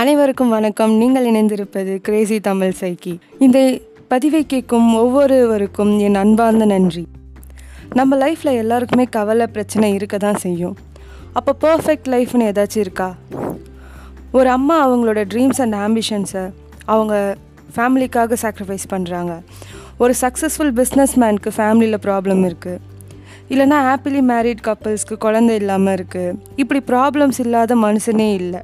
அனைவருக்கும் 0.00 0.52
வணக்கம். 0.54 0.92
நீங்கள் 0.98 1.24
இணைந்திருப்பது 1.28 1.92
கிரேசி 2.06 2.36
தமிழ் 2.48 2.74
சைக்கி 2.80 3.14
இந்த 3.44 3.58
பதிவை 4.12 4.42
கேட்கும் 4.52 4.88
ஒவ்வொருவருக்கும் 5.00 5.90
என் 6.06 6.18
அன்பார்ந்த 6.20 6.66
நன்றி. 6.72 7.02
நம்ம 7.98 8.18
லைஃப்பில் 8.20 8.58
எல்லாருக்குமே 8.60 9.06
கவலை 9.16 9.46
பிரச்சனை 9.54 9.88
இருக்க 9.96 10.18
தான் 10.26 10.38
செய்யும். 10.44 10.76
அப்போ 11.38 11.54
பர்ஃபெக்ட் 11.64 12.08
லைஃப்னு 12.14 12.48
ஏதாச்சும் 12.50 12.84
இருக்கா? 12.84 13.08
ஒரு 14.38 14.50
அம்மா 14.56 14.76
அவங்களோட 14.86 15.26
ட்ரீம்ஸ் 15.34 15.62
அண்ட் 15.66 15.78
ஆம்பிஷன்ஸை 15.86 16.44
அவங்க 16.94 17.14
ஃபேமிலிக்காக 17.76 18.40
சாக்ரிஃபைஸ் 18.44 18.86
பண்ணுறாங்க 18.94 19.34
ஒரு 20.04 20.14
சக்ஸஸ்ஃபுல் 20.24 20.74
பிஸ்னஸ் 20.80 21.18
மேனுக்கு 21.24 21.56
ஃபேமிலியில் 21.60 22.04
ப்ராப்ளம் 22.08 22.46
இருக்குது 22.50 22.80
இல்லைனா 23.52 23.80
ஹாப்பிலி 23.90 24.24
மேரிட் 24.32 24.66
கப்புள்ஸ்க்கு 24.70 25.22
குழந்தை 25.28 25.54
இல்லாமல் 25.64 25.96
இருக்குது 25.98 26.34
இப்படி 26.62 26.82
ப்ராப்ளம்ஸ் 26.94 27.44
இல்லாத 27.46 27.74
மனுஷனே 27.88 28.30
இல்லை. 28.42 28.62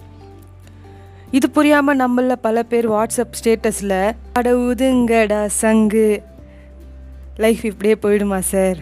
இது 1.36 1.50
புரியாமல் 1.50 1.98
நம்மள 2.00 2.32
பல 2.32 2.62
பேர் 2.62 2.90
வாட்ஸ்அப் 2.90 3.36
ஸ்டேட்டஸில் 3.38 4.12
அட 4.32 4.52
உதுங்கடா 4.52 5.46
சங்கு. 5.46 6.22
லைஃப் 7.36 7.64
இப்படியே 7.64 7.96
போயிடுமா 8.02 8.38
சார் 8.38 8.76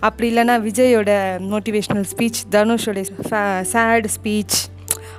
அப்படி 0.00 0.36
இல்லைன்னா 0.36 0.54
விஜயோட 0.68 1.10
மோட்டிவேஷ்னல் 1.50 2.04
ஸ்பீச் 2.12 2.40
தனுஷோட 2.50 3.62
சேட் 3.62 4.06
ஸ்பீச் 4.16 4.56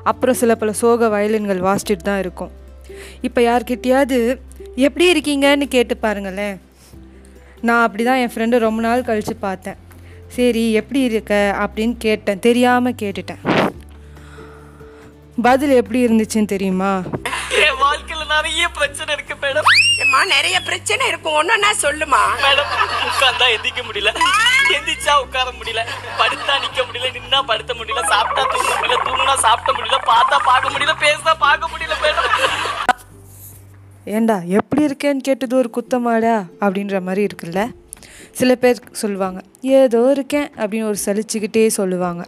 அப்புறம் 0.04 0.36
சில 0.36 0.56
பல 0.56 0.74
சோக 0.74 1.08
வயலின்கள் 1.08 1.62
வாசிச்சுட்டு 1.68 2.08
தான் 2.10 2.20
இருக்கும். 2.20 2.52
இப்போ 3.22 3.42
யார்கிட்டயாவது 3.42 4.40
எப்படி 4.76 5.12
இருக்கீங்கன்னு 5.12 5.68
கேட்டு 5.68 5.98
பாருங்களேன். 5.98 6.60
நான் 7.62 7.84
அப்படி 7.84 8.04
தான் 8.04 8.18
என் 8.18 8.34
ஃப்ரெண்டு 8.36 8.58
ரொம்ப 8.58 8.82
நாள் 8.82 9.02
கழித்து 9.02 9.36
பார்த்தேன். 9.36 9.76
சரி 10.28 10.74
எப்படி 10.74 11.00
இருக்க? 11.00 11.56
அப்படின்னு 11.60 11.96
கேட்டேன் 11.98 12.40
தெரியாமல் 12.40 13.00
கேட்டுட்டேன். 13.02 13.67
பதில் 15.42 15.70
எப்படி 15.70 16.06
இருந்துச்சுன்னு 16.06 16.46
தெரியுமா? 16.46 17.04
என் 17.50 17.78
வாழ்க்கையில 17.82 18.26
நிறைய 18.26 18.70
பிரச்சனை 18.70 19.16
இருக்கு 19.16 19.36
மேடம் 19.42 19.68
அம்மா 20.02 20.26
நிறைய 20.26 20.62
பிரச்சனை 20.62 21.08
இருக்கும். 21.08 21.34
ஒன்னொன்னா 21.34 21.72
சொல்லுமா? 21.82 22.22
மேடம் 22.44 22.72
உட்கார்ந்தா 23.08 23.48
எந்திக்க 23.56 23.82
முடியல. 23.82 24.12
எந்திரிச்சா 24.70 25.22
உட்கார 25.22 25.52
முடியல. 25.52 25.82
படுத்தா 26.18 26.56
நிக்க 26.64 26.80
முடியல. 26.88 27.10
நின்னா 27.18 27.44
படுத்த 27.46 27.74
முடியல. 27.74 28.04
சாப்பிட்டா 28.06 28.44
தூங்க 28.44 28.74
முடியல. 28.80 28.98
தூங்கினா 29.06 29.36
சாப்பிட 29.38 29.80
முடியல. 29.80 30.00
பார்த்தா 30.14 30.38
பார்க்க 30.46 30.70
முடியல. 30.70 30.96
பேசினா 31.00 31.34
பார்க்க 31.40 31.68
முடியல 31.68 31.96
மேடம் 32.02 32.30
ஏண்டா 34.04 34.42
எப்படி 34.48 34.86
இருக்கேன்னு 34.86 35.18
கேட்டது 35.18 35.58
ஒரு 35.58 35.70
குத்தமாடா? 35.78 36.44
அப்படின்ற 36.60 37.02
மாதிரி 37.02 37.28
இருக்குல்ல. 37.28 37.72
சில 38.32 38.56
பேர் 38.56 38.82
சொல்லுவாங்க 38.92 39.42
ஏதோ 39.62 40.12
இருக்கேன் 40.12 40.50
அப்படின்னு 40.58 40.84
ஒரு 40.84 40.98
சலிச்சுக்கிட்டே 41.06 41.68
சொல்லுவாங்க. 41.68 42.26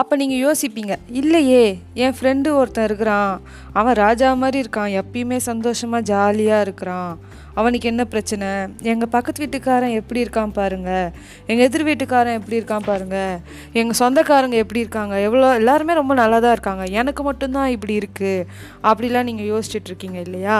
அப்போ 0.00 0.14
நீங்கள் 0.20 0.42
யோசிப்பீங்க 0.44 0.94
இல்லையே 1.20 1.64
என் 2.04 2.14
ஃப்ரெண்டு 2.16 2.48
ஒருத்தன் 2.60 2.86
இருக்கிறான். 2.88 3.34
அவன் 3.78 3.96
ராஜா 4.04 4.28
மாதிரி 4.40 4.58
இருக்கான். 4.62 4.94
எப்பயுமே 5.00 5.38
சந்தோஷமாக 5.50 6.06
ஜாலியாக 6.10 6.64
இருக்கிறான். 6.66 7.12
அவனுக்கு 7.60 7.86
என்ன 7.90 8.02
பிரச்சனை? 8.12 8.48
எங்கள் 8.92 9.12
பக்கத்து 9.14 9.42
வீட்டுக்காரன் 9.42 9.94
எப்படி 10.00 10.22
இருக்கான் 10.24 10.54
பாருங்கள் 10.58 11.08
எங்கள் 11.50 11.64
எதிர் 11.68 11.86
வீட்டுக்காரன் 11.88 12.38
எப்படி 12.40 12.58
இருக்கான் 12.60 12.88
பாருங்கள் 12.88 13.36
எங்கள் 13.80 13.98
சொந்தக்காரங்க 14.00 14.58
எப்படி 14.64 14.84
இருக்காங்க. 14.84 15.14
எவ்வளோ 15.28 15.52
எல்லாருமே 15.60 15.98
ரொம்ப 16.00 16.16
நல்லா 16.22 16.40
தான் 16.46 16.56
இருக்காங்க. 16.56 16.86
எனக்கு 17.02 17.24
மட்டும்தான் 17.28 17.72
இப்படி 17.76 17.96
இருக்குது 18.02 18.46
அப்படிலாம் 18.90 19.30
நீங்கள் 19.30 19.50
யோசிச்சுட்டு 19.52 19.90
இருக்கீங்க 19.92 20.20
இல்லையா? 20.26 20.58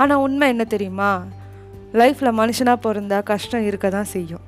ஆனால் 0.00 0.24
உண்மை 0.28 0.48
என்ன 0.54 0.66
தெரியுமா? 0.76 1.12
லைஃப்பில் 2.02 2.38
மனுஷனாக 2.42 2.84
பிறந்தா 2.86 3.20
கஷ்டம் 3.32 3.68
இருக்க 3.70 3.86
தான் 3.98 4.12
செய்யும். 4.14 4.46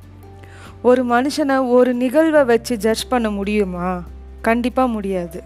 ஒரு 0.84 1.04
மனுஷனை 1.06 1.68
ஒரு 1.68 1.94
நிகழ்வை 1.94 2.44
வச்சு 2.44 2.77
ஜட்ஜ் 2.77 3.08
பண்ண 3.08 3.30
முடியுமா? 3.30 4.02
கண்டிப்பாக 4.40 4.88
முடியாது. 4.88 5.42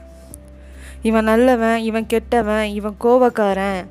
இவன் 1.03 1.25
நல்லவன் 1.25 1.79
இவன் 1.79 2.07
கெட்டவன் 2.07 2.65
இவன் 2.65 2.97
கோவக்காரன் 3.01 3.87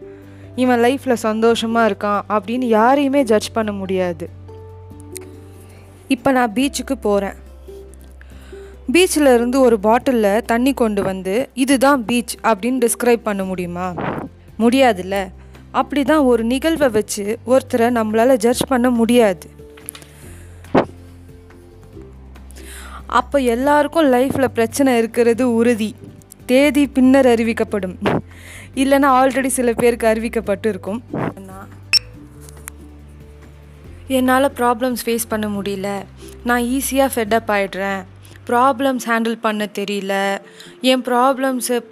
இவன் 0.55 0.79
லைஃப்பில் 0.79 1.13
சந்தோஷமாக 1.13 1.89
இருக்கான் 1.89 2.21
அப்படின்னு 2.29 2.65
யாரையுமே 2.65 3.23
ஜட்ஜ் 3.23 3.51
பண்ண 3.51 3.71
முடியாது. 3.71 4.29
இப்போ 6.07 6.31
நான் 6.31 6.53
பீச்சுக்கு 6.53 6.95
போகிறேன் 7.01 7.33
பீச்சில் 8.93 9.33
இருந்து 9.33 9.61
ஒரு 9.61 9.79
பாட்டிலில் 9.79 10.41
தண்ணி 10.41 10.73
கொண்டு 10.73 11.03
வந்து 11.03 11.49
இதுதான் 11.53 12.05
பீச் 12.05 12.35
அப்படின்னு 12.43 12.87
டிஸ்கிரைப் 12.87 13.23
பண்ண 13.23 13.43
முடியுமா? 13.43 13.93
முடியாதுல்ல. 14.59 15.27
அப்படி 15.71 16.03
தான் 16.03 16.19
ஒரு 16.19 16.43
நிகழ்வை 16.43 16.89
வச்சு 16.89 17.37
ஒருத்தரை 17.47 17.89
நம்மளால் 17.99 18.35
ஜட்ஜ் 18.35 18.67
பண்ண 18.67 18.89
முடியாது. 18.89 19.55
அப்போ 23.07 23.39
எல்லாருக்கும் 23.39 24.13
லைஃப்பில் 24.13 24.47
பிரச்சனை 24.47 24.97
இருக்கிறது 24.97 25.53
உறுதி. 25.53 25.95
தேதி 26.45 26.87
பின்னர் 26.87 27.25
அறிவிக்கப்படும். 27.25 27.95
இல்லைன்னா 28.75 29.09
ஆல்ரெடி 29.19 29.45
சில 29.45 29.73
பேருக்கு 29.73 30.07
அறிவிக்கப்பட்டு 30.07 30.67
இருக்கும். 30.67 31.03
என்னால் 34.07 34.51
ப்ராப்ளம்ஸ் 34.57 35.03
ஃபேஸ் 35.05 35.29
பண்ண 35.29 35.47
முடியல. 35.47 36.03
நான் 36.43 36.61
ஈஸியாக 36.61 37.09
ஃபெட்டப் 37.15 37.49
ஆகிடுறேன் 37.55 38.03
ப்ராப்ளம்ஸ் 38.47 39.05
ஹேண்டில் 39.05 39.37
பண்ண 39.41 39.67
தெரியல. 39.79 40.37
என் 40.81 41.01
ப்ராப்ளம்ஸை 41.01 41.83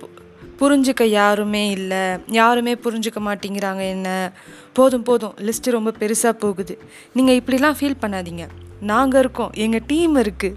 புரிஞ்சுக்க 0.60 1.04
யாருமே 1.04 1.70
இல்லை. 1.70 2.18
யாருமே 2.28 2.74
புரிஞ்சுக்க 2.74 3.20
மாட்டேங்கிறாங்க 3.26 3.82
என்ன. 3.90 4.32
போதும் 4.74 5.04
போதும். 5.04 5.34
லிஸ்ட்டு 5.38 5.76
ரொம்ப 5.78 5.92
பெருசாக 6.00 6.32
போகுது. 6.32 6.78
நீங்கள் 7.14 7.40
இப்படிலாம் 7.40 7.76
ஃபீல் 7.80 8.02
பண்ணாதீங்க. 8.02 8.48
நாங்கள் 8.80 9.20
இருக்கோம். 9.20 9.52
எங்கள் 9.54 9.84
டீம் 9.88 10.16
இருக்குது 10.16 10.56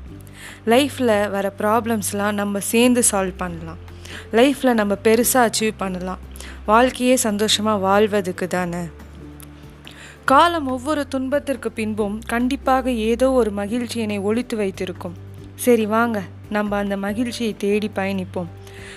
லைஃப்பில் 0.67 1.31
வர 1.31 1.53
ப்ராப்ளம்ஸ்லாம் 1.59 2.33
நம்ம 2.33 2.61
சேர்ந்து 2.61 3.03
சால்வ் 3.11 3.35
பண்ணலாம். 3.37 3.77
லைஃப்பில் 4.33 4.73
நம்ம 4.73 4.97
பெருசாக 5.05 5.51
அச்சீவ் 5.51 5.73
பண்ணலாம். 5.77 6.19
வாழ்க்கையே 6.67 7.17
சந்தோஷமாக 7.17 7.85
வாழ்வதுக்கு 7.85 8.47
தானே. 8.47 8.83
காலம் 10.25 10.67
ஒவ்வொரு 10.67 11.09
துன்பத்திற்கு 11.09 11.73
பின்பும் 11.73 12.21
கண்டிப்பாக 12.27 12.91
ஏதோ 12.91 13.31
ஒரு 13.33 13.51
மகிழ்ச்சியினை 13.51 14.21
ஒழித்து 14.21 14.57
வைத்திருக்கும். 14.57 15.17
சரி 15.55 15.87
வாங்க. 15.87 16.23
நம்ம 16.51 16.77
அந்த 16.77 16.97
மகிழ்ச்சியை 16.97 17.55
தேடி 17.59 17.91
பயணிப்போம். 17.95 18.47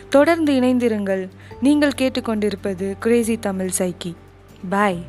தொடர்ந்து 0.09 0.53
இணைந்திருங்கள். 0.53 1.29
நீங்கள் 1.61 1.97
கேட்டுக்கொண்டிருப்பது 1.97 2.95
கிரேசி 2.99 3.39
தமிழ் 3.39 3.69
சைக்கி 3.77 4.15
பாய் 4.69 5.05